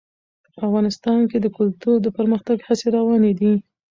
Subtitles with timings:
[0.65, 3.53] افغانستان کې د کلتور د پرمختګ هڅې روانې دي.